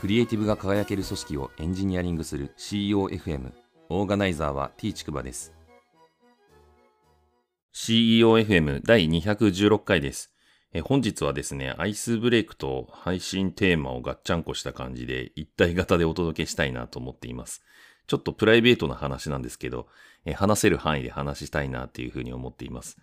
[0.00, 3.52] クリエイティブが輝ける組織をエンジニアリングする CEOFM
[3.90, 5.52] オーガナイザーは T ちくばです
[7.74, 10.32] CEOFM 第216回です
[10.72, 17.64] え本日はですね、アイスブレイクと配信テーマをガッチャンコした感じで一体型でお届けしたいなと思っています。
[18.06, 19.88] ちょっとプライベートな話なんですけど、
[20.24, 22.98] え話せる範囲で話したいなっていうふうに思っています。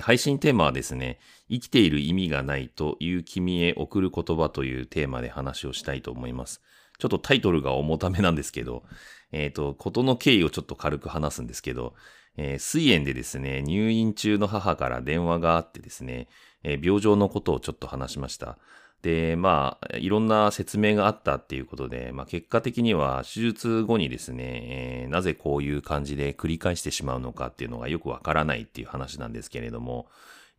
[0.00, 1.18] 配信テーマはですね、
[1.50, 6.62] 生きている意味がないという君へ送る言葉というテーマで話をしたいと思います。
[6.98, 8.84] ちょっとタイトルが重ためなんですけど、
[9.32, 11.94] えっ、ー、と、ことの経緯をちょっと軽く話すんですけど、
[12.36, 16.28] えー、水炎でですね、入院中の母から電話があってですね、
[16.62, 18.58] えー、病状のことをちょっと話しました。
[19.02, 30.06] で、まあ、いろんな説明があったっていうことで、まあ、結果的には手術後にですね、えー、なぜこういう感じで繰り返してしまうのかっていうのがよくわからないっていう話なんですけれども、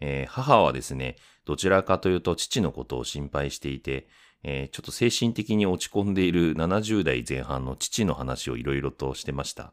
[0.01, 4.07] えー、母はですね、どちらかというと父のことを心配していて、
[4.43, 9.71] えー、ちょっと精神的に落ち込んでいる70代前半の父の話をいろいろとしてました。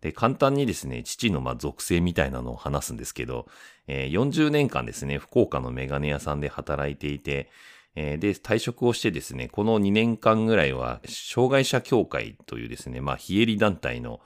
[0.00, 3.46] で、簡単にですね、父のま属性みたいなのを話すんですけど、
[3.88, 7.50] えー、40年間ですね、福岡のメガネ屋さんで働いていて、
[7.94, 14.20] えー、で、退職をしてですね、この2年間ぐらいは、障害者協会というですね、まあ、非営利団体の、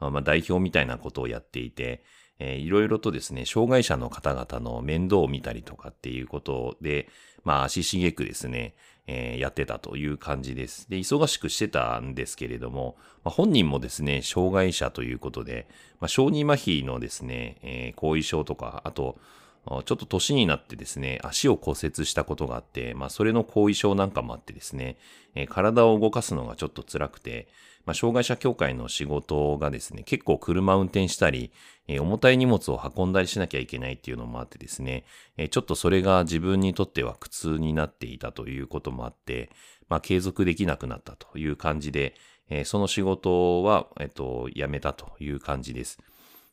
[0.00, 2.02] まあ、代表みたいなことをやっていて、
[2.38, 7.08] えー、いろいろとですね、障害者の方々の面倒を見たりとかっていうことで、
[7.44, 8.74] まあ、足しげくですね、
[9.06, 10.88] えー、やってたという感じです。
[10.90, 15.68] で、忙しくしてたんですけれども、まあ、本人もですね、障害者ということで、
[16.00, 19.18] まあ、小児麻痺のですね、えー、後遺症とか、あと、
[19.64, 24.96] ちょっと年になってですね、足を骨折したことがあって、まあ、それの後遺症なんかもあってですね、
[25.36, 27.46] えー、体を動かすのがちょっと辛くて、
[27.86, 31.52] まあ、障害者協会の仕事がですね、結構車運転したり、
[31.86, 35.04] えー、重たい荷物を運んだりしなきゃいけないっていうのもあってですね、
[35.36, 39.50] えー、ちょっとそれが自分にとっては苦痛になっていたということもあって、
[39.88, 42.14] まあ、継続できなくなったという感じで、
[42.50, 45.98] えその仕事は、えっと、辞めたという感じです。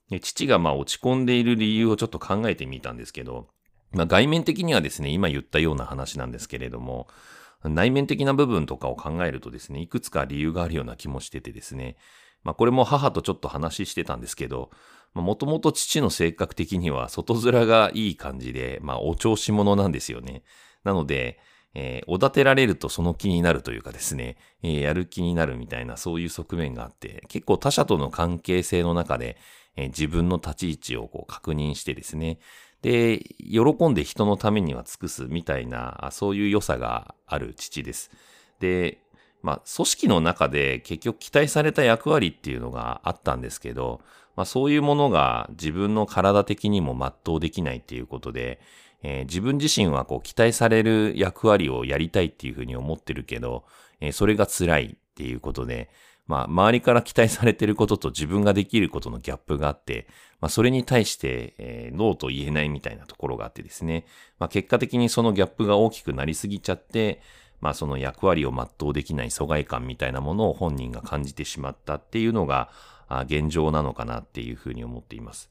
[0.09, 3.47] で父がまあ落ち込んでいる理由をちょっと考えてみたんですけど、
[3.91, 7.07] まあ、外面的にはですね、今言ったような話なんですけれども、
[7.63, 11.97] 内面的な部分とかを考えるとですね、いくつか理由があるような気もしててですね、
[12.43, 14.69] まあこれも母とちょっと話してたんですけど、
[15.13, 20.43] もともと父の性格的には外面がいい感じで、まあお調子者なんですよね。
[20.83, 21.39] なので、
[21.75, 29.37] えー、おだてられるとその気になるというかですね、えー、やる気になるみたいなそういう側面があって、結構他者との関係性の中で、
[29.83, 32.39] え、自分の立ち位置をこう確認してですね、
[32.81, 38.11] で、喜んで人のためには尽くすみたいな、そういう良さがある父です。
[38.59, 38.99] で、
[39.41, 44.01] まあ、組織の中で結局期待された役割っていうのがあったんですけど、
[44.35, 46.93] まあ、そういうものが自分の体的にも
[47.25, 48.59] 全うできないっていうことで、
[49.01, 53.63] えー、自分自身はこう期待される役割をやりたいっていうふうに思ってるけど、
[54.01, 55.89] えー、それが辛いっていうことで、
[56.29, 60.05] まあ、周りから期待されてることと自分ができることのギャップがあって、
[60.39, 64.05] まあ、それに対して、えー、ノーと言えないみたいなところがあってですね、
[64.37, 67.19] まあ、結果的にそのギャップが大きくなりすぎちゃって、
[67.61, 72.69] まあ、その役割を全うできない疎外感みたいなものを本人が感じてしまったっていうのが、
[73.07, 75.49] あ現状なのかなっていうふうに思っています。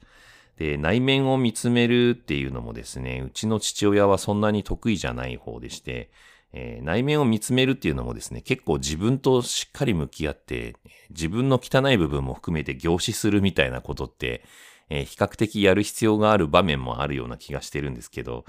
[0.59, 6.11] で、内面を見つめるっていうのもですね、うちの父親はそんなに得意じゃない方でして、
[6.53, 10.77] えー、内面を見つめるっていうのもですね、結構自分としっかり向き合って、
[11.11, 14.43] 自分の汚い部分も含めて凝視するみたいなことって、
[14.91, 18.45] えー、比較的やる必要がある場面もあるような気がしてるんですけど、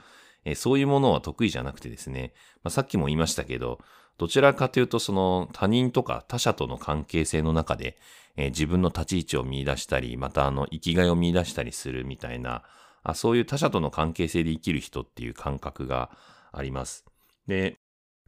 [0.46, 2.34] えー、そういうものは得意じゃなくてですね、
[2.64, 3.80] まあ、さっきも言いましたけど、
[4.18, 7.98] どちらかというとその他人とか他者との関係性の中で、
[8.38, 12.64] えー、自分の立ち位置を見出したり、またあの生きがいを見出したりするみたいな
[13.04, 16.12] あ、そういう他者との関係性で生きる人っていう感覚が
[16.52, 17.06] あります。
[17.48, 17.80] で、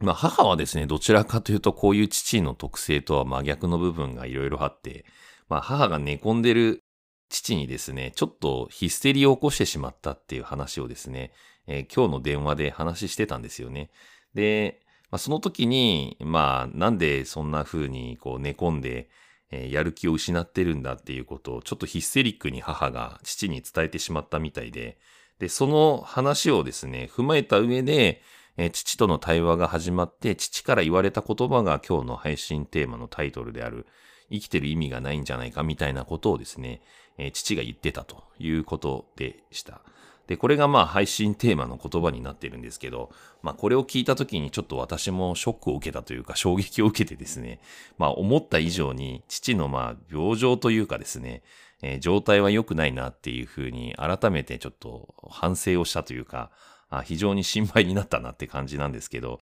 [0.02, 5.04] まあ母はですね、どちらかというとこういう父の特性とは真逆の部分がいろいろあって、
[5.48, 6.82] まあ母が寝込んでる
[7.28, 11.32] 父にですね、ちょっとヒステリーを起こしてしまったっていう話をですね、
[11.66, 13.90] えー、今日の電話で話してたんですよね。
[14.34, 14.80] で、
[15.10, 19.08] まあ、その時に、まあなんでそんな風にこう寝込んで、
[19.50, 24.98] えー、やる気を失ってるんだっていうことをちょっとヒステリックに母が父に伝えてしまったみたいで、
[25.38, 28.22] で、その話をですね、踏まえた上で、
[28.56, 33.86] えー、父との対話が始まって、父から言われた言葉が今日の配信テーマのタイトルである、
[34.30, 36.80] 生きてる意味がないんじゃないかみたいなことをですね、
[37.18, 39.82] えー、父が言ってたということでした。
[40.26, 43.10] で、これがまあ配信テーマの言葉になってるんですけど、
[43.42, 47.60] まあこれを聞いた時にちょっと私もショックを受けたというか衝撃を受けてですね、
[47.98, 51.42] まあ思った以上に父のまあ病状というかですね、
[51.82, 56.50] えー、状態は良くないなっていうふうに改めてちょっと反省をしたというか、
[56.98, 59.40] あ非常に心配になったなって感じなんですけど、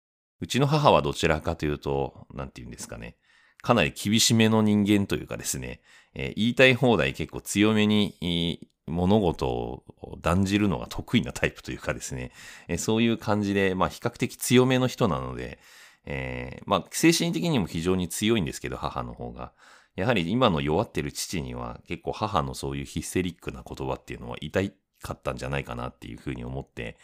[0.41, 3.17] うちの母はどちらかというと、なんて言うんですかね。
[3.63, 5.81] かなり厳しめの人間というかですね、
[6.15, 9.85] えー、言いたい放題結構強めに物事を
[10.21, 12.33] 断じるのが得意なタイプというかですね、
[12.67, 15.59] えー、そういう感じで、まあ比較的強めの人なので、
[16.05, 19.53] えー、まあ精神的にも非常に強いんですけど、母の方が。
[19.95, 24.63] やはり今の弱ってる父には結構母のそういうヒステリックな言葉っていうのは痛
[25.03, 26.97] かったんじゃないかなっていうふうに思って、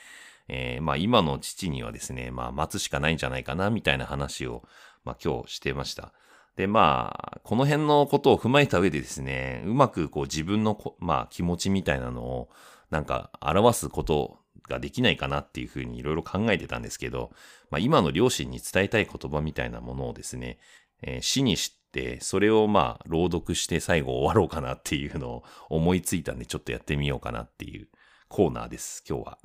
[0.48, 4.64] えー、まあ今の父にはですね、まあ待つしかないんじゃないかなみたいな話を、
[5.04, 6.12] まあ今日してました。
[6.56, 12.48] で、まあ、この辺のことを踏まえた上でですね、うまくこう自分のまあ気持ちみたいなのを
[12.90, 17.30] なんか表すことができないかなっていうふうにいろいろ考えてたんですけど、
[17.70, 20.58] まあ今の両親に伝えたい言葉みたいなものをですね、
[21.02, 27.88] えー、死にして、それをまあ朗読して最後終わろうかなっていうのを思いついたんでちょっとやってみようかなっていう
[28.28, 29.38] コーナーです、今日は。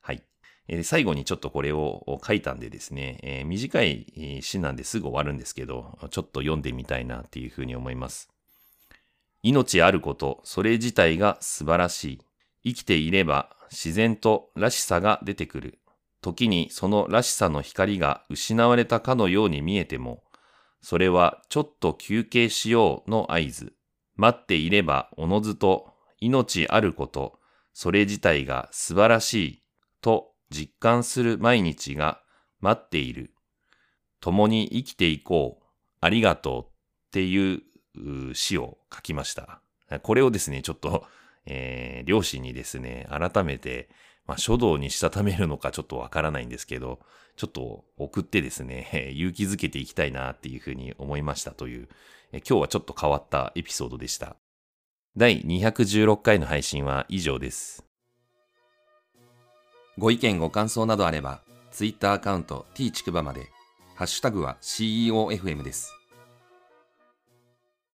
[0.00, 0.22] はい。
[0.68, 8.30] え、最後にちょっとこれを書いたんでですね、えー、短い詩なんですぐ終わるんですけど、ちょっと読んでみたいなっていうふうに思います。
[9.42, 12.20] 命あること、それ自体が素晴らしい。
[12.64, 15.78] 生きていれば自然とらしさが出てくる。
[16.22, 20.22] 時にそのらしさの光が失われたかのように見えても、
[20.80, 23.74] それはちょっと休憩しようの合図。
[24.16, 27.38] 待っていればおのずと命あること、
[27.74, 29.62] それ自体が素晴らしい
[30.00, 32.22] と実感する毎日が
[32.60, 33.34] 待っている。
[34.20, 35.64] 共に生きていこう。
[36.00, 37.62] ありがとうっていう
[38.34, 39.60] 詩を書きました。
[40.02, 41.06] これをですね、ちょっと、
[41.46, 43.90] えー、両親にですね、改めて、
[44.26, 47.00] まあ、書道にしたためるのかちょっとわからないんですけど、
[47.36, 51.88] ちょっと送ってですね、 勇気づけていきたいなっていうふうに思いましたという、
[52.32, 54.36] 今日はちょっと変わったエピソードでした。
[55.16, 57.84] 第216回の配信は以上です。
[59.96, 63.50] ご意見ご感想などあれば、ツイッターアカウント t ちくばまで、
[63.94, 65.93] ハッシュタグは CEOFM です。